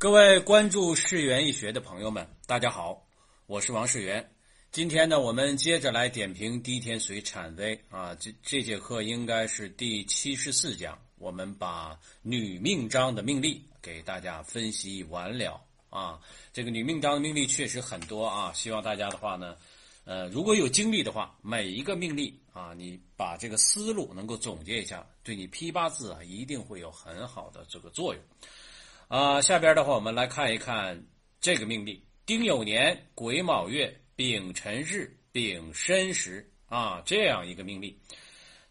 [0.00, 3.06] 各位关注世园易学的朋友们，大家好，
[3.44, 4.26] 我是王世元。
[4.72, 16.18] 今天呢，我们接着来点评滴天髓产微啊，这这节课应该是第七十四讲，我们把女命章的命例给大家分析完了啊。
[16.50, 19.54] 这个女命章的命例确实很多啊，希望大家的话呢，
[20.06, 28.24] 呃，如果有精力的话，每一个命例啊，你把这个思路能够总结一下，对你批八字啊，一定会有很好的这个作用。
[29.10, 31.04] 啊，下边的话，我们来看一看
[31.40, 38.00] 这个命例：丁酉年癸卯月丙辰日丙申时啊，这样一个命例。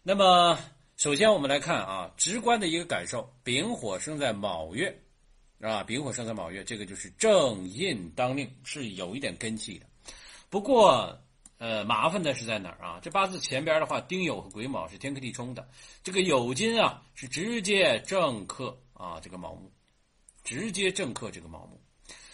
[0.02, 0.58] 那么，
[0.96, 4.98] 首先我们来看啊，直观的一个感受：丙火生在卯月
[5.60, 9.84] 啊，丙火生在卯月，这个就是正印当令，是有一点根气的。
[10.48, 11.20] 不过，
[11.58, 12.98] 呃，麻烦的是在哪儿啊？
[13.02, 15.68] 这八字前边的话，丁酉和癸卯是天克地冲的，
[16.02, 19.70] 这个酉金啊是直接正克啊这个卯木。
[20.50, 21.80] 直接正克这个卯木，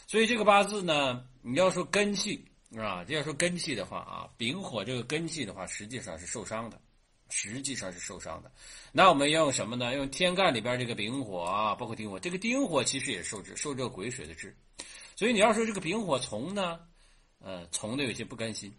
[0.06, 2.42] 所以这个八字呢，你要说根气
[2.74, 6.80] 啊，要说根气的话啊，丙火这个根气的话，实际上是受伤的，
[7.28, 8.50] 实际上是受伤的。
[8.90, 9.94] 那我们要用什么呢？
[9.94, 14.56] 用天干里边这个丙火啊，包括丁火，这个丁火其实也受制，受这个癸水的制。
[15.14, 16.80] 所以你要说这个丙火从呢，
[17.40, 18.74] 呃，从的有些不甘心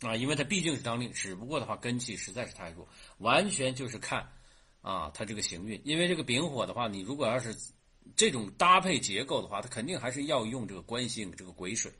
[0.00, 2.88] 啊，因为它毕竟是当令，只不过的话根气实在是太弱，
[3.18, 4.28] 完全就是看
[4.80, 5.80] 啊，它这个行运。
[5.84, 7.56] 因为这个丙火的话，你如果要是
[8.16, 11.92] 这种搭配结构的话，它肯定还是要用这个官星这个癸水，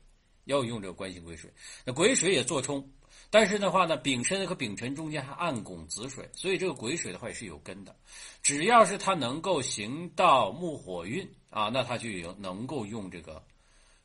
[0.45, 1.51] 要用这个官星癸水。
[1.85, 2.87] 那癸水也做冲，
[3.29, 7.95] 但是的话呢，丙申和丙辰中间还暗拱子水，所以这个癸水的话也是有根的。
[8.41, 13.43] 只要是它能够行到木火运啊，那它就有能够用这个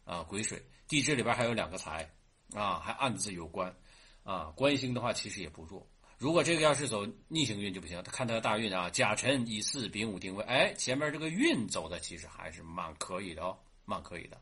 [0.04, 0.62] 啊癸水。
[0.86, 2.10] 地支里边还有两个财
[2.54, 3.74] 啊，还暗自有关
[4.22, 5.86] 啊，官星的话其实也不弱。
[6.18, 14.40] 如果这个要是走逆行运就不行，他看他的大运啊，甲辰乙巳丙午丁未，哎，前面这个运走的其实还是蛮可以的哦，蛮可以的，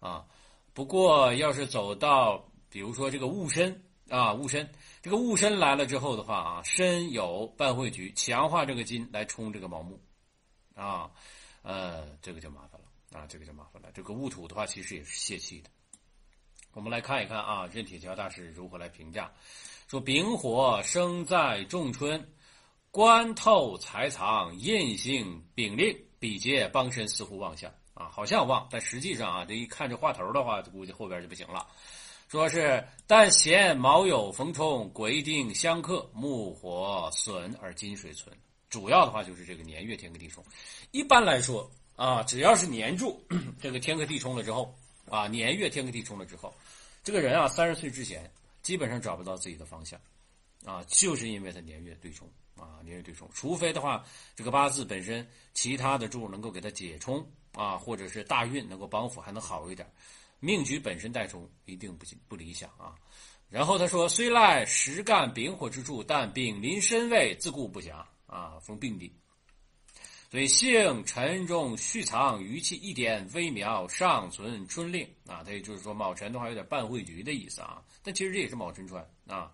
[0.00, 0.24] 啊，
[0.72, 4.66] 不过要是走到比如说这个戊申啊，戊申
[5.02, 10.00] 这个戊申来了之后的话啊，申酉半会局强化这个金来冲这个卯木，
[10.74, 11.10] 啊，
[11.60, 15.68] 呃，这个就麻烦了啊，这个就麻烦了，这个戊土的话其实也是泄气的，
[16.72, 19.30] 我们来看一看啊，任铁桥大师如何来评价。
[19.88, 22.22] 说丙火生在仲春，
[22.90, 31.66] 官透财藏，印星丙令，比劫帮身似乎旺相啊，好像旺，但实际上啊，这一看这话头的话，估计后边就不行了。
[32.28, 38.36] 说是但嫌卯酉逢冲，癸丁相克，木火损而金水存。
[38.68, 40.44] 主要的话就是这个年月天克地冲。
[40.90, 41.66] 一般来说
[41.96, 43.18] 啊，只要是年柱
[43.58, 44.76] 这个天克地冲了之后
[45.08, 46.52] 啊，年月天克地冲了之后，
[47.02, 48.30] 这个人啊，三十岁之前。
[48.68, 49.98] 基本上找不到自己的方向，
[50.62, 53.26] 啊，就是因为他年月对冲啊，年月对冲。
[53.32, 54.04] 除非的话，
[54.36, 59.90] 这个八字本身其他的柱能够给他解冲啊，或者是大运能够帮扶，还能好一点。
[60.38, 62.94] 命局本身带冲一定不不理想啊。
[63.48, 69.10] 然后他说：“虽赖实干丙火之助，但丙临身位，自顾不暇啊，逢病地。”
[70.30, 75.42] 所以性沉重，蓄藏余气一点微渺，尚存春令啊。
[75.42, 77.82] 他也就是说，卯辰的话有点半会局的意思啊。
[78.02, 79.50] 但其实这也是卯辰穿啊。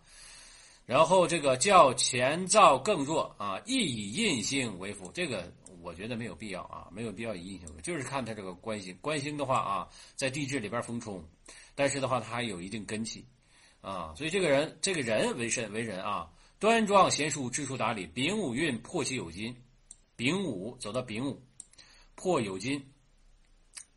[0.84, 5.12] 然后这个较前兆更弱啊，亦以印星为辅。
[5.12, 5.48] 这个
[5.80, 8.96] 我觉得没有必要啊，没有必要以印星为，就是看他这个官星。
[9.00, 11.24] 官星的话啊，在地支里边逢冲，
[11.76, 13.24] 但是的话他还有一定根气
[13.80, 14.12] 啊。
[14.16, 16.28] 所以这个人，这个人为甚为人啊？
[16.58, 19.54] 端庄贤淑，知书达理，丙午运破其有金。
[20.16, 21.42] 丙午走到丙午，
[22.14, 22.84] 破酉金。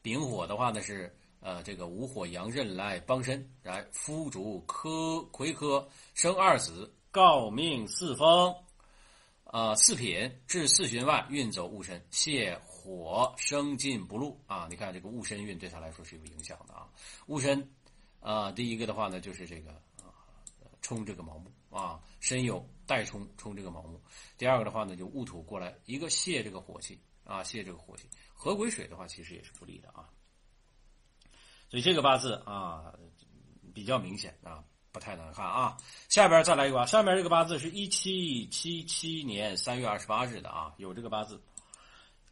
[0.02, 8.56] 丙火的话呢是呃这个午火阳刃来帮身，来夫主科魁科生二子，告命四风，
[9.44, 14.68] 呃四品至四旬外运走戊申，泄火生进不禄啊！
[14.70, 16.90] 你看这个戊申运对他来说是有影响的啊。
[17.28, 17.70] 戊申
[18.22, 19.82] 啊，第一个的话呢就是这个
[20.88, 22.64] 冲这个卯木啊，申酉。
[22.86, 24.00] 带冲冲这个卯木，
[24.38, 28.08] 第二个的话呢，就戊土过来一个泄这个火气啊，泄这个火气。
[28.34, 30.08] 合癸水的话，其实也是不利的啊。
[31.69, 32.94] 所以这个八字啊
[33.74, 34.63] 比较明显啊，
[34.94, 35.75] 不太难看啊。
[36.07, 41.44] 下边再来一个，下面这个八字是一七七七年三月二十八日的啊，有这个八字。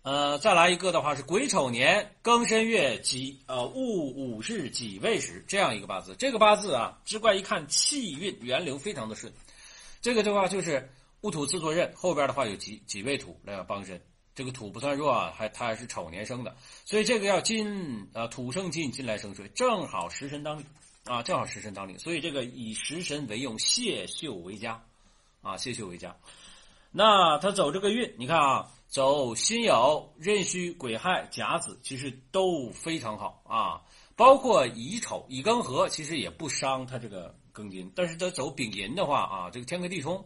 [0.06, 6.16] 呃，再来一个的话是癸丑年庚申月己呃戊午日己未时这样一个八字。
[6.20, 9.34] 这个八字啊，直观一看气运源流非常的顺。
[10.04, 10.88] 这个的话就是
[11.22, 14.00] 戊土自作刃，后边的话有几几位土来帮身，
[14.36, 16.56] 这个土不算弱啊，还它还是丑年生的，
[16.86, 20.66] 所以这个要金啊土生金，金来生水，正好食神当令
[21.06, 24.80] 啊，正好食神当令，所以这个以食神为用，泄秀为佳
[25.42, 26.16] 啊，泄秀为佳。
[26.98, 33.82] 那他走这个运，你看啊，走辛酉、壬戌、癸亥、甲子，其实都非常好啊。
[34.16, 37.92] 包括乙丑、乙庚合，其实也不伤他这个庚金。
[37.94, 40.26] 但是他走丙寅的话啊，这个天克地冲，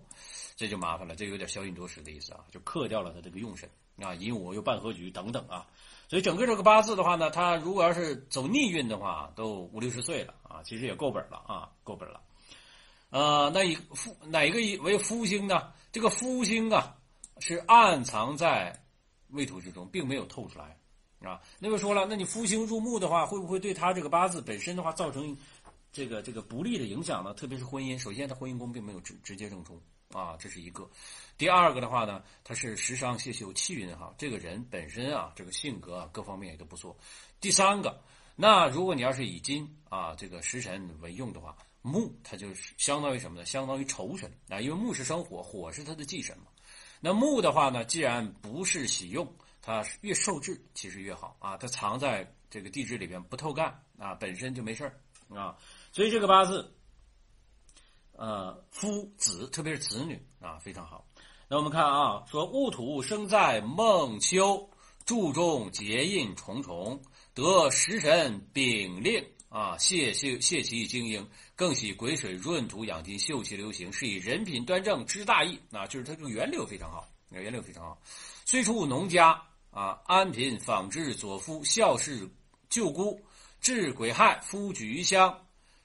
[0.55, 3.67] 这就麻烦了，这有点消印夺食的意思啊，就克掉了他这个用神
[3.99, 4.13] 啊。
[4.13, 5.65] 寅午又半合局等等啊，
[6.07, 12.21] 所以整个这个八字的话呢，他如果要是走逆运的话，都五六十岁了啊，其实也够本了啊，够本了。
[13.09, 15.63] 呃，那以夫哪一个为夫星呢？
[15.91, 16.95] 这个夫星啊，
[17.39, 18.79] 是暗藏在
[19.29, 20.77] 未土之中，并没有透出来
[21.27, 21.41] 啊。
[21.57, 25.35] 那个说了，那你夫星入木的话，会不会对他这个八字本身的话造成
[25.91, 27.33] 这个这个不利的影响呢？
[27.33, 29.81] 特别是婚姻，首先他婚姻宫并没有直直接正冲
[30.11, 30.87] 啊，这是一个。
[31.37, 36.95] 第二个的话呢，他是食伤泄秀气运哈，这个人本身啊，这个性格啊，各方面也都不错。
[37.41, 37.99] 第三个，
[38.35, 41.57] 那如果你要是以金啊这个食神为用的话。
[41.89, 43.45] 木，它就是相当于什么呢？
[43.45, 46.45] 相当于仇神啊，因为木是生火，火是它的忌神嘛。
[47.01, 49.27] 那木的话呢，既然不是喜用，
[49.61, 51.57] 它越受制其实越好啊。
[51.57, 54.99] 它藏在这个地支里边不透干啊，本身就没事儿
[55.35, 55.57] 啊。
[55.91, 56.73] 所以这个八字，
[58.13, 61.05] 呃，夫子特别是子女啊非常好。
[61.47, 64.69] 那我们看啊，说戊土生在孟秋，
[65.05, 67.01] 注重结印重重，
[67.33, 69.25] 得食神丙令。
[69.49, 77.99] 啊，谢谢谢其精英，更喜癸水润土养金，秀气流行，是以人品端正知大义啊，就是他这个源流非常好，源流非常好。
[78.45, 79.41] 虽出农家
[79.71, 82.29] 啊，安贫纺织左夫，孝事
[82.69, 83.19] 舅姑，
[83.59, 85.35] 治癸亥，夫举于乡，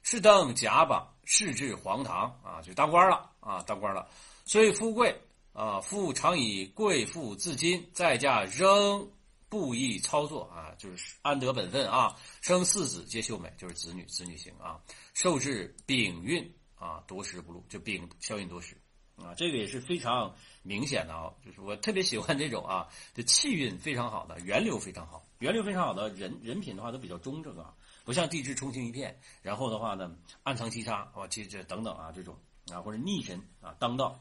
[0.03, 4.07] 是登甲榜，仕至黄堂啊，就当官了啊，当官了。
[4.45, 5.19] 虽富贵
[5.55, 9.09] 啊，富常以贵妇自矜，在家仍。
[9.55, 14.81] 故意操作啊，就是安得本分啊，生四子皆秀美，就是子女子女型啊，
[15.13, 18.77] 受制丙运啊，夺食不禄，就丙消运夺食
[19.15, 20.35] 啊，这个也是非常
[20.65, 27.73] 明显的啊，就是我特别喜欢这种啊，这气运非常好的，源流非常好，源流非常好的人人品的话都比较中正啊，
[28.05, 32.37] 不像地支冲清一片，然后的话呢暗藏七杀啊，这这等等啊这种
[32.73, 34.21] 啊或者逆神啊当道，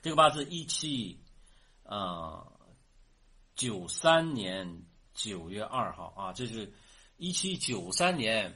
[0.00, 1.20] 这个八字一七
[1.82, 2.52] 啊。
[3.56, 4.82] 九三年
[5.14, 6.70] 九月二号啊，这是
[7.16, 8.54] 一七九三年。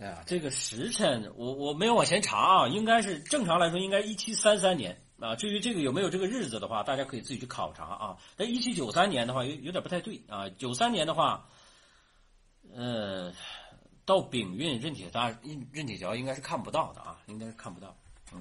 [0.00, 5.36] 哎呀，这个时辰我我没有往前查啊，应该是正常来说应该一七三三年啊。
[5.36, 8.16] 至于这个有没有这个日子的话，大家可以自己去考察啊。
[8.36, 10.48] 那一七九三年的话有有点不太对啊。
[10.50, 11.48] 九三年的话，
[12.72, 13.32] 呃，
[14.04, 17.96] 到丙运任铁大任任铁桥应该是看不到的啊，应该是看不到，
[18.32, 18.40] 嗯。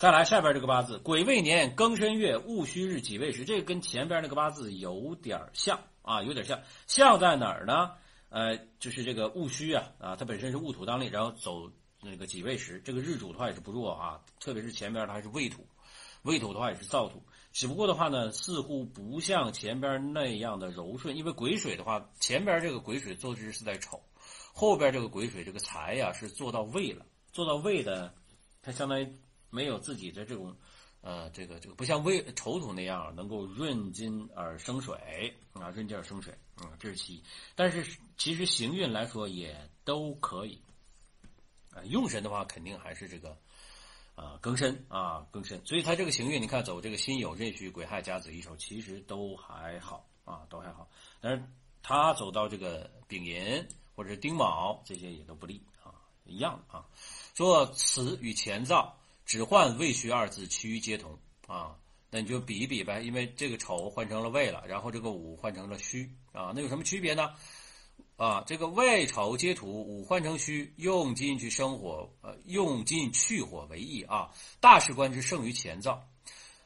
[0.00, 6.58] 再来下边这个八字，癸未年庚申月戊戌日己未时，这个跟前边那个八字有点像啊，有点像。
[6.86, 7.90] 像在哪儿呢？
[8.30, 11.70] 呃，就是这个戊戌啊，啊，它本身是戊土当令，然后走
[12.00, 15.66] 那个己未时，这个日主的话也是不弱啊，特别是前边它还是未土，
[16.22, 24.00] 未土的话也是燥土，只不过的话呢，似乎不像前边那样的柔顺，因为癸水的话，前边这个癸水坐姿是在丑，
[24.54, 27.04] 后边这个癸水这个财呀是做到位了，
[27.34, 28.14] 做到位的，
[28.62, 29.06] 它相当于。
[29.50, 30.56] 没有自己的这种，
[31.02, 37.22] 呃，这个这个不像未丑土那样能够润金而生水啊，润金而生水啊，这是其一。
[37.54, 40.60] 但是其实行运来说也都可以，
[41.72, 43.36] 啊，用神的话肯定还是这个，
[44.14, 45.60] 啊，庚申啊，庚申。
[45.64, 50.88] 所以他这个行运，你看走这个辛酉壬戌癸亥甲子乙丑，其实都还好啊，都还好。
[51.20, 51.42] 但是
[51.82, 53.66] 他走到这个丙寅
[53.96, 56.86] 或者丁卯，这些也都不利啊，一样啊。
[57.34, 58.96] 说此与前造。
[59.30, 61.76] 只换未戌二字，其余皆同啊。
[62.10, 67.30] 那你就比一比呗，因为这个丑换成了未了，然后这个午换成了戌啊，那有什么区别呢？
[68.16, 74.32] 啊，这个未丑皆土，午换成戌，用金去生火，呃，用尽去火为益啊。
[74.58, 76.02] 大事观之胜于前造，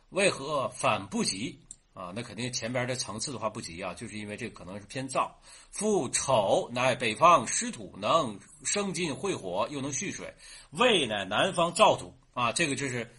[0.09, 1.61] 为何反不及
[1.93, 2.15] 啊？
[2.17, 5.31] 那肯定前边的层次的话不及啊，就是因为这可能是偏燥。
[5.71, 10.27] 夫丑乃北方湿土，能生金会火，又能蓄水；
[10.71, 12.15] 未乃南方燥土。
[12.35, 13.11] 啊，这个就是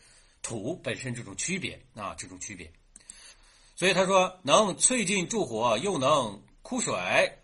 [0.41, 2.71] 土本身这种区别啊，这种区别。
[3.75, 6.93] 所以他说能淬金助火，又能枯水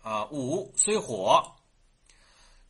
[0.02, 0.26] 啊。
[0.26, 1.56] 午虽火，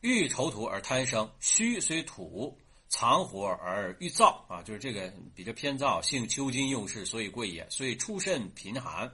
[0.01, 2.57] 遇丑土而贪生；虚虽土，
[2.89, 4.61] 藏火而欲燥啊。
[4.63, 7.69] 就是这个比较偏燥，性秋金用事，所以贵也。
[7.69, 9.09] 所以出身贫寒，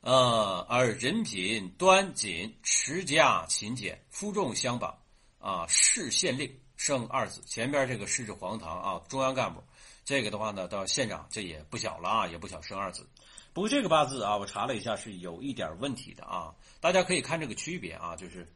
[0.00, 4.96] 呃，而人品端谨，持家勤俭，夫众相榜
[5.38, 6.60] 啊，市县令。
[6.78, 9.62] 生二子，前边这个是指黄堂啊，中央干部，
[10.04, 13.06] 这个的话呢，到县长这也不小了啊，也不小，生二子。
[13.52, 18.46] 不过这个八字啊，我查了一下是有一点问题的啊，大家可以看这个区别啊，就是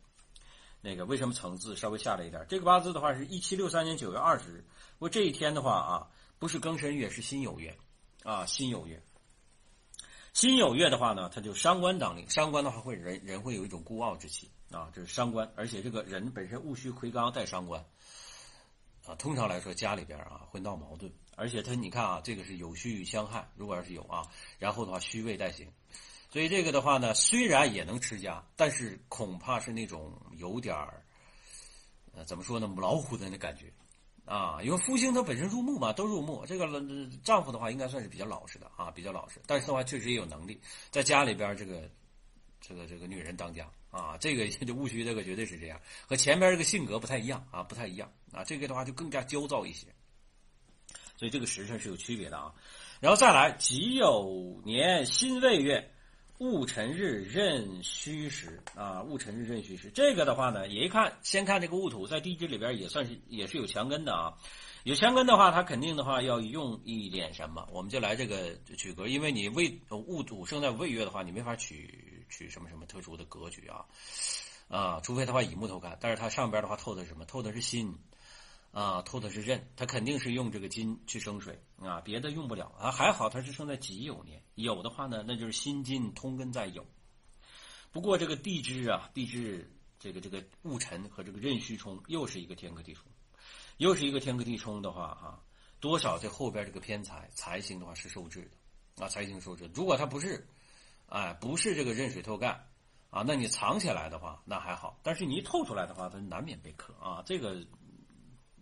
[0.81, 2.47] 那个为什么层次稍微下来一点？
[2.49, 4.65] 这个八字的话是一七六三年九月二十日，
[4.99, 7.77] 不过这一天的话啊，不是庚申月，是辛酉月，
[8.23, 9.03] 啊，辛酉月。
[10.33, 17.85] 辛酉月的话呢，它就伤官当令，伤官的话会人人会有一种孤傲之气啊，这是伤官，而且这个人本身戊戌魁罡带伤官，
[19.07, 24.27] 啊，通常来说家里边啊会闹矛盾，而且他你看啊，这个是有戌相害，如果要是有啊，
[24.59, 25.67] 然后的话戌未带刑，
[26.31, 31.03] 所以这个的话呢，虽然也能持家，但是恐怕是那种有点儿，
[32.15, 33.73] 呃，怎么说呢，母老虎的那感觉。
[34.25, 36.47] 啊，因为夫星它本身入木嘛，都入木。
[36.47, 36.65] 这个
[37.25, 39.41] 丈夫的话，应该算是比较老实的啊，比较老实。
[39.49, 40.61] 但是的话，确实也有能力，
[40.93, 41.91] 在家里边这个，
[42.61, 48.43] 这个这个女人当家啊，这个就戊戌这个绝对是这样，和前边这个性格不太一样啊，不太一样啊。
[48.43, 49.87] 这个的话就更加焦躁一些，
[51.17, 52.53] 所以这个时辰是有区别的啊。
[52.99, 55.89] 然后再来己酉年辛未月。
[56.39, 64.35] 戊辰日壬戌时啊，戊辰日壬戌时，这个的话呢，也一看，先看这个戊土，在地支里边也算是也是有强根的啊。
[64.83, 73.85] 有强根的话，它肯定的话要用一点什么，我们就来这个取格，因为你未戊土生在未月的话，你没法取取什么什么特殊的格局啊
[74.69, 77.25] 啊，除非的话乙木透干，但是它上边的话透的是什么？
[77.27, 77.97] 透的是心。
[78.73, 82.91] 啊，透的是壬，它肯定是用这个金去生水啊，别的用不了啊。
[82.91, 86.83] 还好它是生在己酉年，酉的话呢，那就是辛金通根在酉。
[87.91, 93.05] 不过这个地支啊，地支这个这个戊辰和这个壬戌冲又是一个天克地冲，
[93.77, 95.45] 又是一个天克地冲的话哈，
[95.79, 98.51] 多少这后边这个偏财财星的话是受制
[98.97, 99.71] 的啊，财星受制。
[99.75, 100.49] 如果它不是，
[101.13, 102.67] 哎，不是这个壬水透干
[103.11, 107.65] 啊，那你藏起来的话那还好，但是你一透出来的话，它难免被克啊，这个。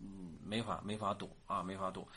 [0.03, 2.09] 嗯没法没法躲啊，没法躲，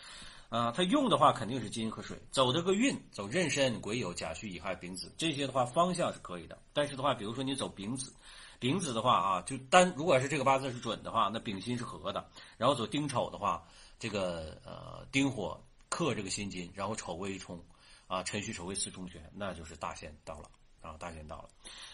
[0.47, 6.57] 啊，他用的话肯定是金和水，走这个运，走壬申、癸酉、甲戌、乙亥、丙子这些的话方向是可以的。
[6.71, 8.11] 但是的话，比如说你走丙子，
[8.57, 12.25] 丙子的话啊，就单如果是这个八字是准的话，那丙辛是合的，
[12.57, 13.63] 然后走丁丑的话，
[13.99, 17.61] 这个呃丁火克这个辛金，然后丑未冲，
[18.13, 20.49] 啊辰戌丑未四冲权，那就是大限到了
[20.81, 21.49] 啊，大限到了。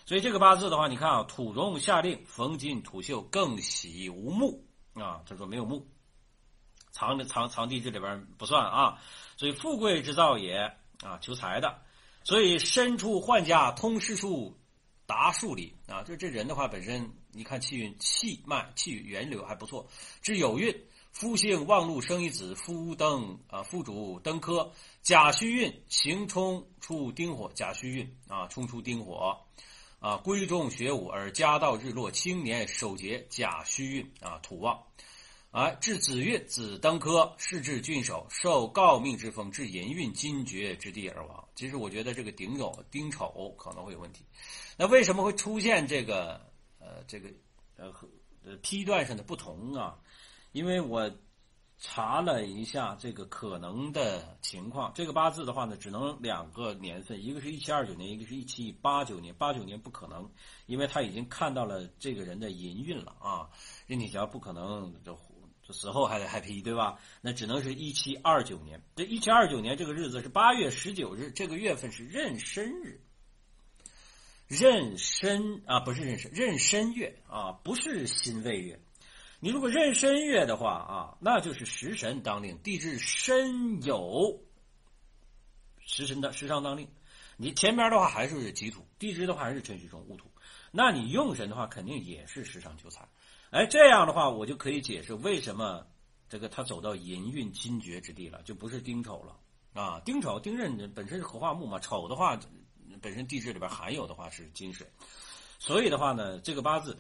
[0.06, 5.88] 所以这个八字的话，你看啊，土荣下令逢金土秀，更喜无木啊，他说没有木。
[6.92, 9.00] 藏的藏藏地这里边不算啊，
[9.38, 11.82] 所以富贵之造也啊，求财的，
[12.24, 14.58] 所以身处宦家，通世数，
[15.06, 16.04] 达数理啊。
[16.04, 19.88] 就这人的话，本身你看气运气脉气源流还不错，
[20.22, 20.76] 至有运，
[21.12, 29.38] 夫姓旺禄生一子，夫登啊，夫主登科，甲戌运行冲出丁火，甲戌运啊，冲出丁火
[30.00, 34.82] 啊，闺中学武而家道日落，青年守节，甲戌运啊，土旺。
[35.52, 41.44] 啊，至子运，子登科，仕至郡守，受诰命之封，至寅运金爵之地而亡。
[41.56, 44.24] 其实我觉得这个丁酉、丁丑可能会有问题。
[44.78, 46.40] 那为什么会出现这个
[46.78, 47.30] 呃这个
[47.78, 48.08] 呃和
[48.46, 49.98] 呃批段上的不同啊？
[50.52, 51.12] 因为我
[51.78, 59.34] 查了一下这个可能的情况，这个八字的话呢，只能两个年份，一个是一七二九年，一个是一七八九年。
[59.36, 60.30] 八九年不可能，
[60.66, 63.50] 因为他已经看到了这个人的寅运了啊，
[63.88, 65.18] 任体桥不可能就。
[65.72, 66.98] 死后还得还批，对吧？
[67.22, 68.82] 那只能是一七二九年。
[68.96, 73.00] 这一七二九年这个日子是八月十九日，这个月份是壬申日。
[74.48, 78.82] 壬申啊，不是壬申，壬申月啊，不是辛未月。
[79.42, 84.38] 你如果壬申月的话啊，那就是食神当令，地支申酉，
[85.80, 86.88] 食神的食伤当令。
[87.38, 90.30] 你前边的话还是己土，地支的话还是辰戌冲戊土，
[90.72, 93.08] 那你用神的话肯定也是食伤求财。
[93.52, 95.88] 哎，这样的话，我就可以解释为什么
[96.28, 99.40] 这个他走到寅运金绝之地了，就不是丁丑了
[99.74, 100.02] 啊。
[100.04, 102.38] 丁丑、丁壬本身是合化木嘛，丑的话
[103.02, 104.86] 本身地质里边含有的话是金水，
[105.60, 107.00] 所以的话呢，这个八字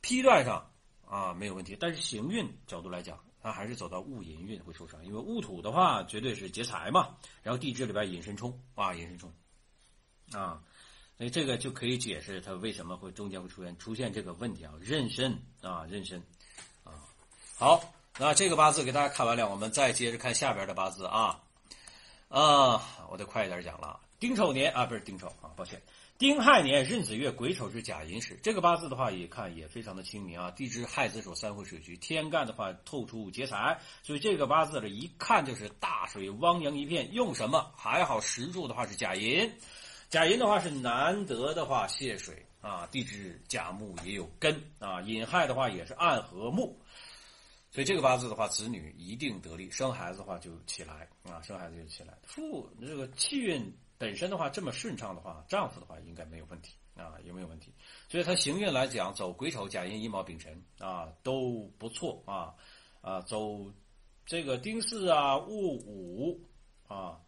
[0.00, 0.68] 批断上
[1.08, 9.32] 啊没有问题，但是行运角度来讲，他还是走到戊寅运会受伤，因为戊土的话绝对是劫财嘛，然后地支里边引申冲啊，引申冲
[10.32, 10.62] 啊。
[11.16, 15.32] 所以这个就可以解释他为什么会中间会出现出现这个问题啊，妊娠
[15.62, 16.20] 啊，妊娠
[16.84, 16.92] 啊。
[17.56, 17.82] 好，
[18.18, 21.40] 那这个八字给大家看完了，我们再接着看下边的八字啊。
[22.28, 23.98] 啊，我得快一点讲了。
[24.18, 25.80] 丁丑年啊，不是丁丑啊，抱歉，
[26.18, 28.38] 丁亥年壬子月癸丑是甲寅时。
[28.42, 30.50] 这个八字的话，也看也非常的清明啊。
[30.50, 37.12] 地支亥子丑三会水局，天干的话透出劫财，所以这个八字的，一看就是大水汪洋一片。
[37.12, 37.70] 用什么？
[37.76, 39.52] 还好石柱的话是甲寅。
[40.08, 46.78] 甲寅的话是难得的话泄水啊，地支甲木也有根啊，寅亥的话也是暗合木，
[47.72, 52.16] 所以这个八字的话，子女一定得力，生孩子的话就起来啊，生孩子就起来。
[52.24, 57.72] 父这个气运本身的话这么顺畅的话，丈夫的话应该没有问题啊，有没有问题？
[58.08, 62.54] 所以他行运来讲，走癸丑、甲寅、乙卯、丙辰啊都不错啊
[63.00, 63.72] 啊，走
[64.26, 66.40] 这个丁巳啊、戊午
[66.86, 67.20] 啊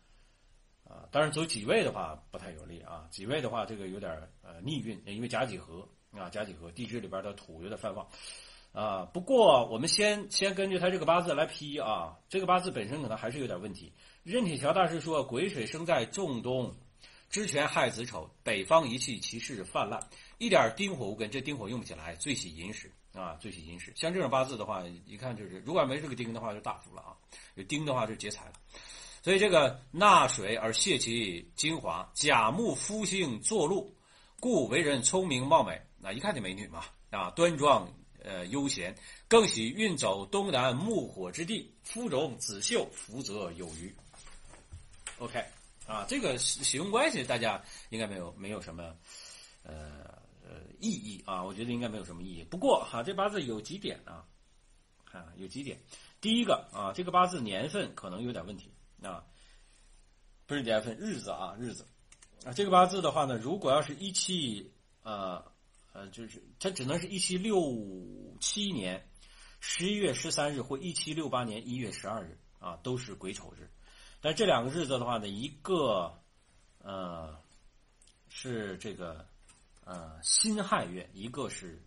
[0.85, 3.07] 啊，当然走己未的话不太有利啊。
[3.11, 4.11] 己未的话，这个有点
[4.43, 8.07] 呃逆运，因为甲己合啊，甲己合地支里边的土有点泛旺
[8.73, 9.05] 啊。
[9.07, 13.93] 不过我们先先根据他这个八字来批啊，这个八字本身可能还是有点问题。
[14.31, 16.71] 任铁桥大师说：“癸水生在仲冬，
[17.31, 19.99] 支权害子丑，北方一气，其势泛滥，
[20.37, 27.17] 一点丁火无根，这丁火用不起来，最喜寅时。”啊，最喜寅时，像这种八字的话，一看就是，如果没这个丁的话，就大福了啊。
[27.55, 28.53] 有丁的话就劫财了。
[29.23, 33.97] 所以这个纳水而泄其精华，甲木夫星坐禄，
[34.41, 35.81] 故为人聪明貌美。
[35.99, 37.91] 那一看就美女嘛啊，端庄
[38.23, 38.95] 呃悠闲，
[39.27, 43.91] 更喜运走东南木火之地，夫荣子秀，福泽有余。
[45.19, 45.45] OK
[45.87, 48.97] 啊，这个使用关系大家应该没有没有什么
[49.63, 50.17] 呃。
[50.51, 52.43] 呃，意义啊，我觉得应该没有什么意义。
[52.43, 54.25] 不过哈，这八字有几点啊，
[55.13, 55.79] 啊，有几点。
[56.23, 58.73] 第一个啊，这个八字年份可能有点问题
[59.03, 59.23] 啊，
[60.47, 61.85] 不是年份，日子啊，日子
[62.47, 62.53] 啊。
[62.55, 64.73] 这个八字的话呢，如果要是一七
[65.03, 65.45] 呃
[65.93, 67.61] 呃，就是它只能是一七六
[68.41, 69.07] 七年
[69.61, 73.69] 十一月十三日或一七六八年一月十二日啊，都是癸丑日。
[74.21, 76.13] 但这两个日子的话呢，一个
[76.83, 77.39] 呃
[78.29, 79.27] 是这个。
[79.91, 81.83] 呃，辛亥月一个是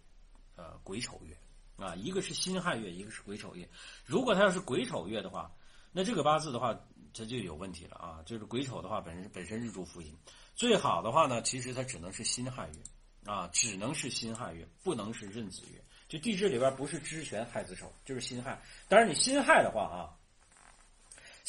[0.56, 1.38] 呃癸丑月
[1.78, 3.70] 啊，一个是辛亥月，一个是癸丑月。
[4.08, 5.52] 如果它要是癸丑月的话，
[5.92, 6.74] 那这个八字的话，
[7.14, 8.24] 它就有问题了啊。
[8.26, 10.18] 就是癸丑的话，本身本身日主福音，
[10.56, 15.80] 最好的话呢，其实它只能是辛亥月啊，只能是辛亥月，不能是壬子月。
[16.08, 18.60] 就地支里边不是支权亥子丑，就是辛亥。
[18.88, 20.18] 当然你辛亥的话啊，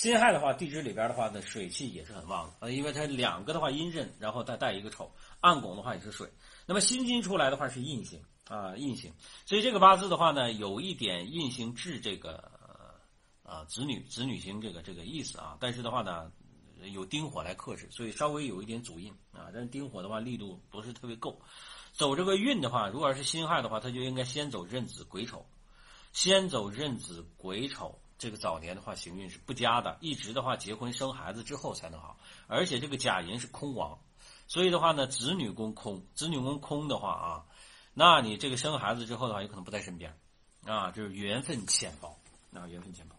[0.02, 5.14] 辛亥的话，地支里边的话呢，水气也是很旺的啊，因为它两个的话阴刃，然后再带一个丑。
[5.38, 6.28] 暗拱的话也是水，
[6.66, 9.12] 那么辛金出来的话是印星啊，印星，
[9.46, 12.50] 所以这个八字的话呢，有一点印星制这个
[13.44, 16.32] 啊子女子女星这个这个意思啊，但是的话呢，
[16.92, 21.40] 有丁火来克制，所以稍微有一点阻印啊，但是丁火的话力度不是特别够。
[21.92, 25.46] 走这个运的话，如果要是辛亥的话，他就应该先走壬子癸丑，
[26.12, 33.98] 先走壬子癸丑，这个早年的话行运是不佳的，一直的话结婚生孩子之后才能好，而且这个甲寅是空亡。
[34.46, 37.44] 所以的话呢，子女宫空，子女宫空的话啊，
[37.94, 40.16] 那你这个生孩子之后的话，有可能不在身边，
[40.64, 42.16] 啊，就是缘分浅薄，
[42.54, 43.16] 啊，缘分浅薄，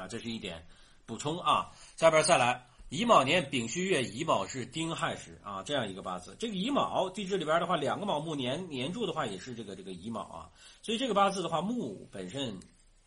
[0.00, 0.66] 啊，这是一点
[1.06, 1.70] 补充啊。
[1.96, 6.34] 下边再来，乙卯年丙戌月乙卯是丁亥时啊，这样一个八字。
[6.40, 10.50] 这个乙卯地支里边的话，两个卯木年年柱的话也是这个这个乙卯啊，
[10.82, 12.58] 所以这个八字的话，木本身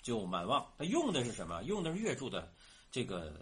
[0.08, 0.72] 就蛮旺。
[0.78, 1.62] 他用的是什么？
[1.64, 2.54] 用的是月柱的
[2.90, 3.34] 这个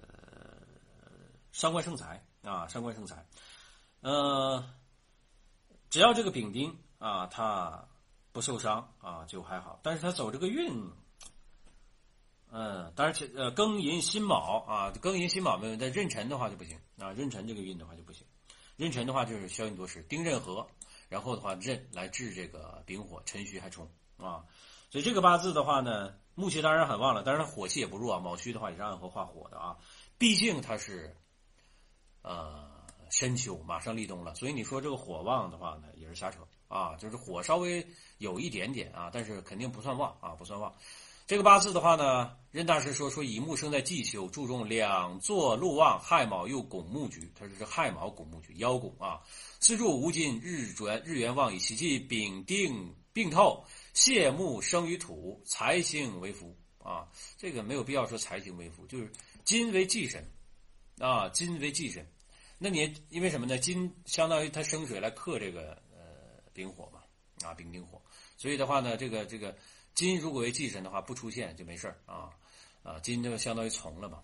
[1.51, 3.23] 伤官生财啊，伤官生财。
[4.01, 4.67] 呃，
[5.91, 7.87] 只要这个丙丁啊，他
[8.31, 9.79] 不受伤啊，就还好。
[9.83, 10.89] 但是他走这个运，
[12.49, 18.25] 嗯，当然，呃，庚寅辛卯啊，庚寅辛卯没有，但壬辰的话就不行啊，壬辰这个运的话就不行。
[18.75, 20.67] 壬辰的话就是消印多时，丁壬合，
[21.09, 24.43] 然后的话壬来治这个丙火，辰戌还冲啊。
[24.89, 28.19] 所以这个八字的话呢，木气当然很旺了，但是它火气也不弱啊。
[28.19, 29.77] 卯戌的话也是暗合化火的啊，
[30.17, 31.15] 毕竟它是，
[32.21, 32.73] 呃。
[33.11, 36.95] 深秋马上立冬了，所以你说这个火旺的话呢，也是瞎扯啊。
[36.95, 37.85] 就是火稍微
[38.17, 40.73] 有一点点啊，但是肯定不算旺啊，不算旺。
[41.27, 49.21] 这个八字的话呢，任大师说说乙木生在季秋，注重两座禄旺，亥卯又拱木局，他说是亥卯拱木局，腰拱啊。
[49.59, 53.63] 四柱无金，日转日元旺以喜忌丙丁并透，
[53.95, 57.07] 谢木生于土，财星为福啊。
[57.37, 59.09] 这个没有必要说财星为福，就是
[59.45, 60.23] 金为忌神
[60.99, 62.05] 啊，金为忌神。
[62.59, 63.57] 那你因为什么呢？
[63.57, 66.99] 金相当于它生水来克这个呃丙火嘛，
[67.47, 68.01] 啊丙丁火，
[68.37, 69.57] 所以的话呢，这个这个
[69.93, 72.29] 金如果为忌神的话不出现就没事啊
[72.83, 74.21] 啊金就相当于从了嘛，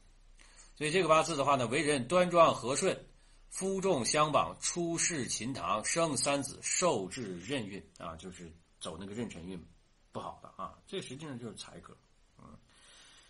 [0.76, 3.06] 所以这个八字的话呢，为人端庄和顺，
[3.50, 8.52] 夫重相榜，出仕秦堂，生三子，受制任运啊，就是
[8.82, 9.64] 走那个壬辰运
[10.12, 11.96] 不好的啊，这实际上就是财格，
[12.40, 12.58] 嗯，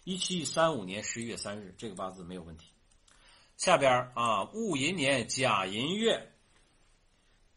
[0.05, 2.71] 一七三五年十一月三日，这个八字没有问题。
[3.57, 6.33] 下边啊，戊寅年甲寅月，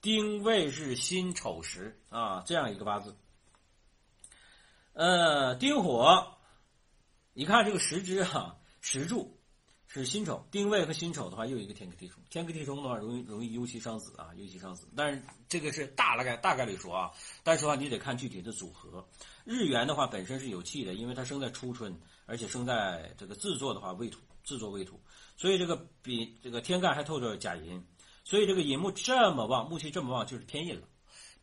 [0.03, 3.17] 丁未日辛丑时啊，这样一个八字。
[4.93, 6.37] 呃，丁火，
[7.33, 9.39] 你看这个时支哈，时柱
[10.03, 14.89] 是辛丑，丁未和辛丑的话又一个天克地冲，天克地冲的话容易容易忧妻伤子啊，忧妻伤子。
[14.97, 17.11] 但是这个是大大概大概率说啊，
[17.43, 19.07] 但是的话你得看具体的组合。
[19.45, 21.95] 日元的话本身是有气的，因为它生在初春，
[22.27, 24.19] 而且生在这个自作的话未土。
[24.45, 25.01] 制作未土，
[25.39, 27.83] 所以这个比这个天干还透着甲寅，
[28.25, 30.87] 所以这个寅木这么旺，木气这么旺，就是偏印了。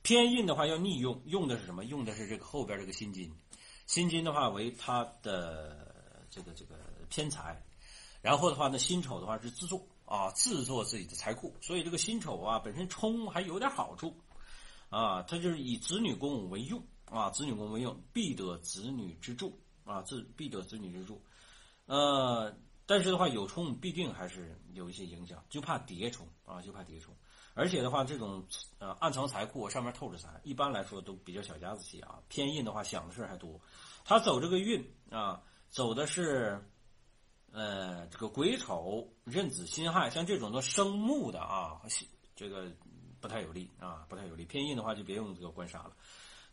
[0.03, 1.83] 偏印的话要逆用，用的是什么？
[1.85, 3.33] 用的是这个后边这个辛金。
[3.87, 6.75] 辛金的话为它的这个这个
[7.09, 7.59] 偏财。
[8.21, 14.15] 然后的话呢，辛丑的话是自作啊，自作自己的财库，所以这个辛丑啊本身冲还有点好处
[14.89, 21.19] 啊，它就是以子女宫为用啊，子女宫为用，必得子女之助啊，自必得子女之助。
[21.87, 22.55] 呃，
[22.85, 27.15] 但是的话有冲必定还是有一些影响，就怕叠冲啊，就怕叠冲。
[27.55, 28.45] 而且的话，这种
[28.77, 32.19] 呃暗藏财库上面透着财，一般来说都比较小家子气啊。
[32.27, 33.59] 偏印的话想的事还多，
[34.05, 36.63] 他走这个运啊，走的是。
[37.53, 41.81] 呃，这个癸丑、壬子、辛亥，像这种的生木的啊，
[42.33, 42.71] 这个
[43.19, 44.45] 不太有利啊，不太有利。
[44.45, 45.91] 偏印的话就别用这个官杀了，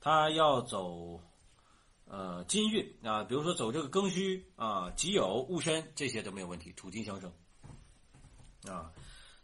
[0.01, 1.21] 他要走
[2.07, 7.33] 呃金运啊，比如说走这个庚戌啊、己酉、戊申这些都没有问题，土金相生
[8.65, 8.91] 啊。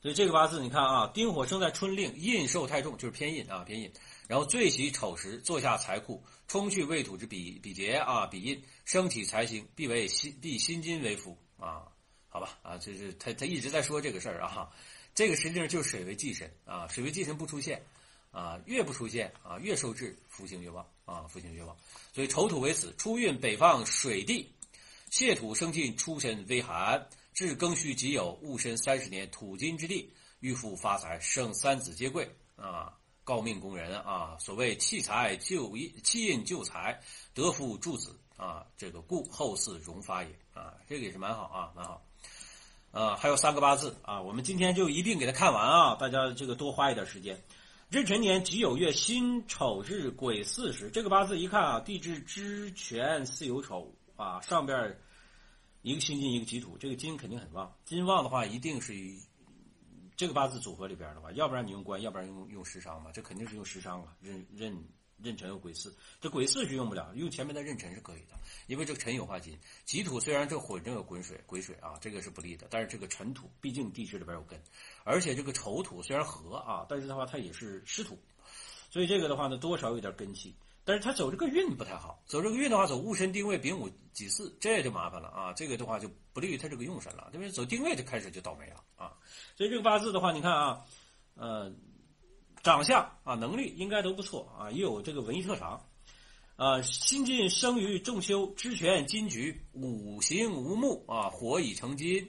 [0.02, 3.90] 所以这个八字你看啊，丁火生在春令，印受太重，就是偏印啊，偏印。
[4.26, 11.38] 然后最喜丑时，坐下财库，冲去未土之比比劫啊，比印生体财星，必为辛必辛金为福。
[11.64, 11.88] 啊，
[12.28, 14.70] 好吧，啊，这是他他一直在说这个事儿啊，
[15.14, 17.82] 这个实际上就是水为忌神啊，水为忌神不出现
[18.30, 21.74] 啊，越不出现啊，越受制，福星越旺啊，福星越旺，
[22.12, 24.52] 所以丑土为此，初运北方水地，
[25.10, 32.92] 泄土生进，出身微寒，至庚戌己酉戊申三十年，土金之地，欲富发财，生三子皆贵啊，
[33.24, 37.00] 诰命工人啊，所谓弃财就印，弃印就财，
[37.32, 38.18] 得福助子。
[38.36, 42.02] 啊，这个故后嗣荣发也啊，这个也是蛮好啊，蛮好。
[42.90, 47.42] 呃，还有三个八字啊，我们今天就一并给他看完啊，大家这个多花一点时间。
[47.90, 54.98] 壬辰年己酉月辛丑日癸巳时，这个八字一看啊，地支支全巳酉丑啊，上边
[55.82, 57.72] 一个辛金一个己土，这个金肯定很旺。
[57.84, 58.94] 金旺的话，一定是
[60.16, 64.76] 这个八字组合里边的话，要不然你用官，要不然用用食伤嘛，这肯定是用食伤啊，壬壬。
[65.22, 68.34] 壬辰有癸巳，这癸巳是用不了，用前面的壬辰是可以的，
[68.66, 74.60] 因为这个辰有化金，己土虽然这混着有癸水，癸水啊，这个是不利的，但是这个辰土毕竟地支里边有根，
[75.04, 78.18] 而且这个丑土虽然合啊，但是的话它也是湿土，
[78.90, 87.50] 所以这个的话呢多少有点根气，但是它走这个运不太好，走这个运的话走戊申丁未丙午己巳，这就麻烦了啊，这个的话就不利于他这个用神了，对不对？
[87.50, 89.12] 走丁未就开始就倒霉了啊，
[89.56, 90.84] 所以这个八字的话，你看啊，
[91.34, 91.72] 呃。
[92.64, 95.86] 长相啊，能力应该都不错啊，也有这个文艺特长，
[96.56, 102.26] 啊，新晋生于仲秋，知权金局，五行无木啊，火已成金，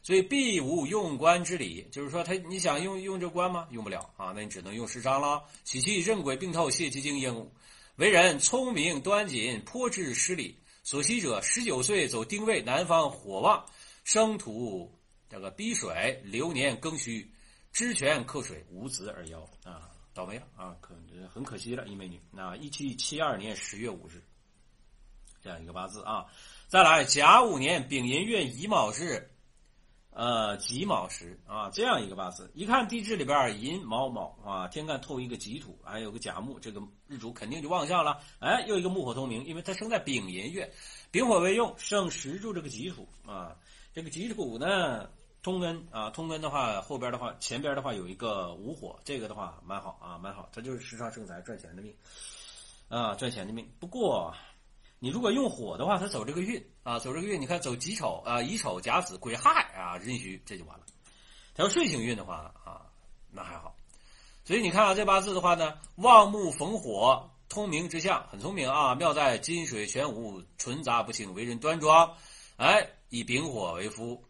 [0.00, 1.84] 所以必无用官之理。
[1.90, 3.66] 就是说，他你想用用这官吗？
[3.72, 5.42] 用不了啊，那你只能用食伤了。
[5.64, 7.50] 喜气任鬼并透，泄其精英，
[7.96, 10.56] 为人聪明端谨，颇知失礼。
[10.84, 13.66] 所喜者，十九岁走丁未，南方火旺，
[14.04, 14.96] 生土
[15.28, 17.26] 这个逼水，流年庚戌。
[17.72, 20.94] 知权克水，无子而夭啊，倒霉了啊，可
[21.32, 22.20] 很可惜了，一美女。
[22.30, 24.22] 那一七七二年十月五日，
[25.42, 26.26] 这样一个八字啊。
[26.68, 29.30] 再来甲午年丙寅月乙卯日，
[30.10, 38.20] 呃己卯时啊，这样一个八字，一看地支里边寅卯卯啊，天干透一个己土，还有个甲木，这个日主肯定就旺相了。
[38.38, 40.70] 哎，又一个木火通明，因为它生在丙寅月，
[41.10, 43.56] 丙火为用，生石柱这个己土啊，
[43.94, 45.08] 这个己土呢。
[45.42, 51.92] 通根啊，通根的话，后边的话，前边的话有一个午火，这个的话蛮好啊，蛮好，它就是时常生财赚钱的命，
[52.88, 53.68] 啊，赚钱的命。
[53.80, 54.32] 不过，
[55.00, 60.84] 你如果用火的话，它走这个运啊，走这个运，你看走己丑啊，乙丑甲子癸亥啊，壬戌，这就完了。
[61.56, 62.86] 它要顺行运的话啊，
[63.32, 63.74] 那还好。
[64.44, 68.94] 所以你看啊，这八字的话呢，旺木逢火，通明之象，很聪明啊。
[68.94, 72.16] 妙在金水玄武，纯杂不清，为人端庄。
[72.56, 74.22] 哎，以丙火为夫。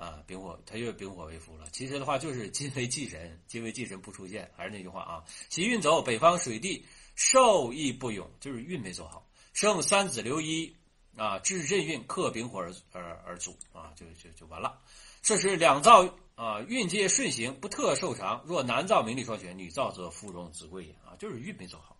[0.00, 1.66] 啊，丙火，他又丙火为夫了。
[1.72, 4.50] 其实的话，就是金为忌神， 金为忌神不出现。
[4.56, 6.82] 还是那句话啊，喜运走北方水地，
[7.16, 9.28] 受益不永，就是运没走好。
[9.52, 10.74] 生三子留一
[11.16, 14.80] 啊，至任运克丙火而而而阻啊，就就就完了。
[15.20, 18.42] 这是两造啊，运皆顺行，不特受长。
[18.46, 21.99] 若男造名利双全，女造则夫荣子贵也啊，就是运没走好。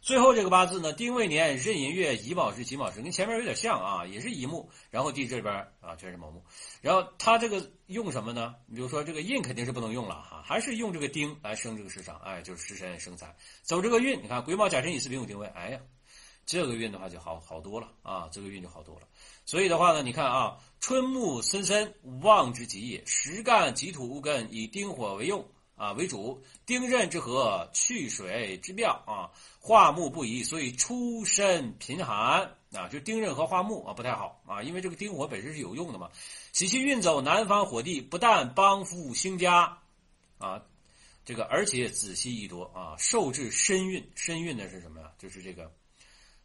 [0.00, 6.42] 最后这个八字呢，丁未年壬寅月乙卯时己卯时，跟前面有点像啊，也是乙木，然后地这边啊全是卯木，
[6.80, 8.54] 然后他这个用什么呢？
[8.66, 15.80] 你比如说这个印肯定是不能用了哈，还是用这个丁来生这个时伤，哎，就是食神生财，走这个运，你看癸卯甲辰乙巳丙午丁未，哎呀，
[16.46, 19.02] 这个运的话就好好多了啊，这个运就好多了。
[19.44, 25.46] 所以的话呢，你看啊，春木森森，旺之极也，实干己土戊根，以丁火为用。
[25.80, 32.86] 啊，为主丁壬之合，去水之妙啊，化木不宜，所以出身贫寒啊。
[32.90, 36.10] 就丁壬和化木啊不太好啊，因为这个丁火本身是有用的嘛。
[36.52, 39.78] 喜气运走南方火地，不但帮扶兴家
[40.36, 40.62] 啊，
[41.24, 44.06] 这个而且子息益多啊，受制身运。
[44.14, 45.10] 身运呢是什么呀？
[45.16, 45.72] 就是这个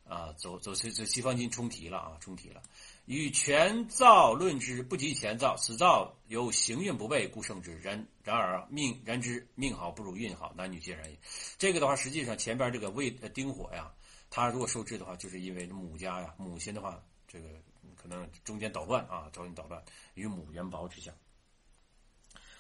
[0.08, 2.64] 啊，走走这这西方金冲提了啊，冲提了。
[3.06, 7.78] 与全造论之，不及前造，此造有行运不备，故胜之。
[7.78, 11.20] 然然而命然之命好不如运好，男女皆然也。
[11.60, 13.92] 这个的话，实际上前边这个未丁火呀，
[14.32, 17.48] 他如果受制的话，就是因为母家呀，母亲的话，这个
[17.96, 19.84] 可能中间捣乱啊，朝廷捣乱，
[20.16, 21.14] 与母元薄之相。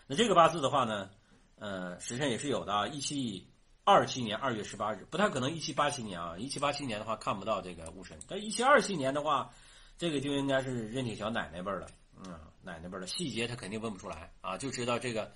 [0.05, 1.09] 那这个八字的话呢，
[1.57, 2.87] 呃，实际上也是有的啊。
[2.87, 3.49] 一七
[3.83, 6.37] 二七年二月十八日，不太可能一七八七年啊。
[6.37, 9.51] 一七八七年的话看不到这个戊申，但一七二七年的话。
[9.97, 11.87] 这个就应该是任铁桥奶奶辈儿了，
[12.23, 15.31] 嗯，奶奶辈儿的细节他肯定问不出来啊，就知道这个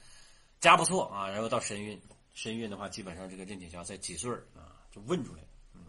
[0.60, 2.00] 家不错啊，然后到身孕，
[2.34, 5.41] 身孕的话，基本上这个任铁桥在几岁啊，就问出来，
[5.74, 5.82] 嗯。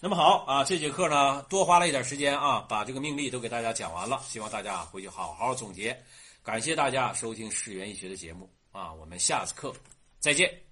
[0.00, 6.00] 那么好啊，这节课呢多花了一点时间啊，把这个命例都给大家讲完了，希望大家回去好好总结。
[6.42, 9.72] 感谢大家收听世园医学的节目啊，我们下次课
[10.18, 10.71] 再见。